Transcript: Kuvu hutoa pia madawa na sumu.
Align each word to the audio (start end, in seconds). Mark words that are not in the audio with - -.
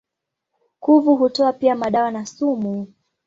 Kuvu 0.79 1.15
hutoa 1.15 1.53
pia 1.53 1.75
madawa 1.75 2.11
na 2.11 2.25
sumu. 2.25 2.87